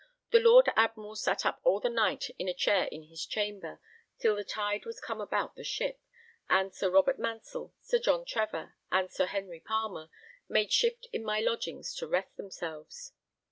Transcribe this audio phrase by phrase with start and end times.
[0.31, 3.79] The Lord Admiral sat up all the night in a chair in his chamber,
[4.17, 6.01] till the tide was come about the ship;
[6.49, 10.09] and Sir Robert Mansell, Sir John Trevor, and Sir Henry Palmer
[10.49, 13.13] made shift in my lodgings to rest themselves.